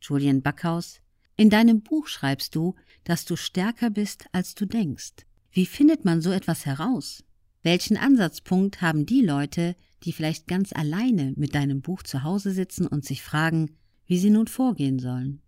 Julian 0.00 0.42
Backhaus, 0.42 1.00
in 1.36 1.50
deinem 1.50 1.82
Buch 1.82 2.06
schreibst 2.06 2.54
du, 2.54 2.74
dass 3.04 3.24
du 3.24 3.36
stärker 3.36 3.90
bist, 3.90 4.26
als 4.32 4.54
du 4.54 4.66
denkst. 4.66 5.24
Wie 5.50 5.66
findet 5.66 6.04
man 6.04 6.20
so 6.20 6.30
etwas 6.30 6.66
heraus? 6.66 7.24
Welchen 7.62 7.96
Ansatzpunkt 7.96 8.82
haben 8.82 9.06
die 9.06 9.22
Leute, 9.22 9.74
die 10.04 10.12
vielleicht 10.12 10.46
ganz 10.46 10.72
alleine 10.72 11.32
mit 11.36 11.54
deinem 11.54 11.82
Buch 11.82 12.02
zu 12.02 12.22
Hause 12.22 12.52
sitzen 12.52 12.86
und 12.86 13.04
sich 13.04 13.22
fragen, 13.22 13.76
wie 14.06 14.18
sie 14.18 14.30
nun 14.30 14.46
vorgehen 14.46 14.98
sollen? 14.98 15.42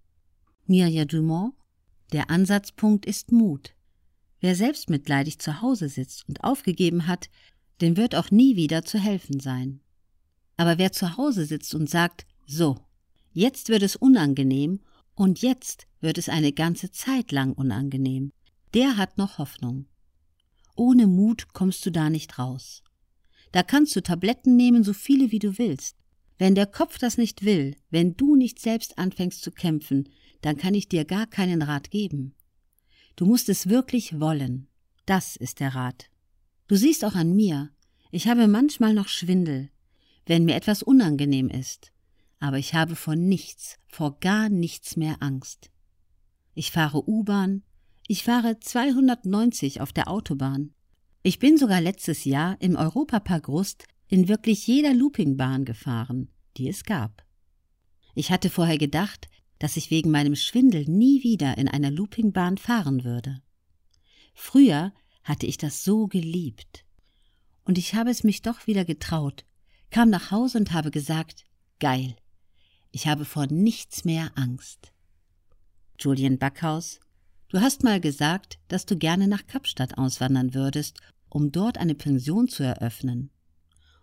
Mirja 0.67 1.05
Dumont, 1.05 1.55
der 2.13 2.31
Ansatzpunkt 2.31 3.07
ist 3.07 3.33
Mut. 3.33 3.75
Wer 4.41 4.57
selbstmitleidig 4.57 5.39
zu 5.39 5.63
Hause 5.63 5.89
sitzt 5.89 6.29
und 6.29 6.45
aufgegeben 6.45 7.07
hat, 7.07 7.31
dem 7.81 7.97
wird 7.97 8.15
auch 8.15 8.31
nie 8.31 8.57
wieder 8.57 8.85
zu 8.85 8.99
helfen 8.99 9.41
sein. 9.41 9.81
Aber 10.57 10.79
wer 10.79 10.93
zu 10.93 11.17
Hause 11.17 11.47
sitzt 11.47 11.75
und 11.75 11.89
sagt, 11.89 12.27
so, 12.47 12.79
jetzt 13.33 13.69
wird 13.69 13.83
es 13.83 13.97
unangenehm 13.97 14.81
und 15.15 15.43
jetzt 15.43 15.87
wird 16.01 16.19
es 16.19 16.29
eine 16.29 16.53
ganze 16.53 16.91
Zeit 16.91 17.33
lang 17.33 17.53
unangenehm, 17.53 18.33
der 18.75 18.97
hat 18.97 19.19
noch 19.19 19.39
Hoffnung. 19.39 19.87
Ohne 20.75 21.07
Mut 21.07 21.53
kommst 21.53 21.85
du 21.85 21.91
da 21.91 22.11
nicht 22.11 22.39
raus. 22.39 22.83
Da 23.53 23.63
kannst 23.63 23.95
du 23.95 24.03
Tabletten 24.03 24.57
nehmen, 24.57 24.83
so 24.83 24.95
viele 24.95 25.31
wie 25.31 25.39
du 25.39 25.59
willst. 25.59 25.97
Wenn 26.39 26.55
der 26.55 26.67
Kopf 26.67 26.99
das 26.99 27.19
nicht 27.19 27.45
will, 27.45 27.77
wenn 27.91 28.17
du 28.17 28.35
nicht 28.35 28.59
selbst 28.59 28.99
anfängst 28.99 29.43
zu 29.43 29.51
kämpfen, 29.51 30.09
dann 30.41 30.57
kann 30.57 30.75
ich 30.75 30.89
dir 30.89 31.05
gar 31.05 31.27
keinen 31.27 31.63
Rat 31.63 31.91
geben. 31.91 32.35
Du 33.17 33.27
musst 33.27 33.49
es 33.49 33.69
wirklich 33.69 34.19
wollen. 34.19 34.67
Das 35.05 35.37
ist 35.37 35.61
der 35.61 35.75
Rat. 35.75 36.09
Du 36.69 36.77
siehst 36.77 37.05
auch 37.05 37.15
an 37.15 37.37
mir, 37.37 37.71
ich 38.11 38.29
habe 38.29 38.49
manchmal 38.49 38.95
noch 38.95 39.09
Schwindel, 39.09 39.71
wenn 40.27 40.45
mir 40.45 40.55
etwas 40.55 40.83
unangenehm 40.83 41.49
ist, 41.49 41.92
aber 42.43 42.59
ich 42.59 42.75
habe 42.75 42.97
vor 42.97 43.15
nichts, 43.15 43.79
vor 43.87 44.19
gar 44.19 44.49
nichts 44.49 44.97
mehr 44.97 45.19
Angst. 45.21 45.71
Ich 46.55 46.73
fahre 46.73 47.09
U-Bahn, 47.09 47.63
ich 48.09 48.25
fahre 48.25 48.59
290 48.59 49.81
auf 49.81 49.93
der 49.93 50.09
Autobahn. 50.09 50.75
Ich 51.23 51.39
bin 51.39 51.57
sogar 51.57 51.81
letztes 51.81 52.25
Jahr 52.25 52.57
im 52.61 52.75
Europapark 52.75 53.47
Rust 53.47 53.87
in 54.09 54.27
wirklich 54.27 54.67
jeder 54.67 54.93
Loopingbahn 54.93 55.65
gefahren, 55.65 56.31
die 56.57 56.69
es 56.69 56.83
gab. 56.83 57.25
Ich 58.17 58.33
hatte 58.33 58.51
vorher 58.51 58.77
gedacht, 58.77 59.29
dass 59.61 59.77
ich 59.77 59.93
wegen 59.93 60.11
meinem 60.11 60.35
Schwindel 60.35 60.87
nie 60.87 61.23
wieder 61.23 61.57
in 61.59 61.69
einer 61.69 61.93
Loopingbahn 61.93 62.59
fahren 62.59 63.05
würde. 63.05 63.41
Früher 64.35 64.93
hatte 65.23 65.47
ich 65.47 65.59
das 65.59 65.85
so 65.85 66.09
geliebt. 66.09 66.85
Und 67.65 67.79
ich 67.79 67.95
habe 67.95 68.11
es 68.11 68.25
mich 68.25 68.43
doch 68.43 68.67
wieder 68.67 68.85
getraut, 68.85 69.45
kam 69.91 70.11
nach 70.11 70.33
Hause 70.33 70.59
und 70.59 70.73
habe 70.73 70.91
gesagt, 70.91 71.45
geil, 71.79 72.17
ich 72.93 73.07
habe 73.07 73.25
vor 73.25 73.47
nichts 73.47 74.05
mehr 74.05 74.31
Angst. 74.37 74.93
Julian 75.99 76.39
Backhaus, 76.39 77.01
du 77.49 77.61
hast 77.61 77.83
mal 77.85 78.01
gesagt, 78.01 78.59
dass 78.69 78.87
du 78.87 78.97
gerne 78.97 79.27
nach 79.27 79.47
Kapstadt 79.47 79.99
auswandern 79.99 80.55
würdest, 80.55 81.01
um 81.29 81.51
dort 81.51 81.79
eine 81.79 81.95
Pension 81.95 82.49
zu 82.49 82.63
eröffnen. 82.63 83.31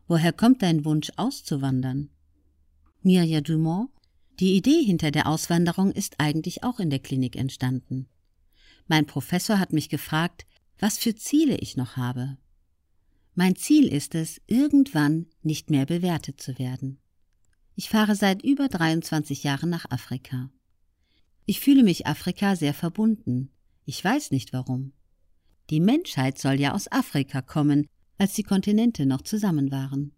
Woher 0.08 0.34
kommt 0.34 0.64
dein 0.64 0.86
Wunsch 0.86 1.12
auszuwandern? 1.18 2.10
Mirja 3.04 3.42
Dumont, 3.42 3.92
die 4.40 4.56
Idee 4.56 4.84
hinter 4.84 5.12
der 5.12 5.28
Auswanderung 5.28 5.92
ist 5.92 6.20
eigentlich 6.20 6.64
auch 6.64 6.80
in 6.80 6.90
der 6.90 7.00
Klinik 7.00 7.36
entstanden. 7.36 8.08
Mein 8.88 9.06
Professor 9.06 9.60
hat 9.60 9.72
mich 9.72 9.90
gefragt, 9.90 10.48
was 10.80 10.98
für 10.98 11.14
Ziele 11.14 11.58
ich 11.58 11.78
noch 11.78 11.96
habe. 11.96 12.38
Mein 13.36 13.56
Ziel 13.56 13.88
ist 13.88 14.16
es, 14.16 14.42
irgendwann 14.48 15.28
nicht 15.44 15.70
mehr 15.70 15.86
bewertet 15.86 16.42
zu 16.42 16.58
werden. 16.58 17.00
Ich 17.80 17.88
fahre 17.88 18.14
seit 18.14 18.44
über 18.44 18.68
23 18.68 19.46
Jahren 19.46 19.70
nach 19.70 19.90
Afrika. 19.90 20.50
Ich 21.46 21.62
fühle 21.62 21.84
mich 21.84 22.08
Afrika 22.08 22.58
sehr 22.58 22.74
verbunden. 22.74 23.52
Ich 23.86 24.04
weiß 24.04 24.32
nicht 24.32 24.52
warum. 24.52 24.92
Die 25.70 25.80
Menschheit 25.80 26.38
soll 26.38 26.60
ja 26.60 26.74
aus 26.74 26.92
Afrika 26.92 27.42
kommen, 27.42 27.88
als 28.18 28.34
die 28.34 28.44
Kontinente 28.44 29.06
noch 29.06 29.22
zusammen 29.22 29.72
waren. 29.72 30.12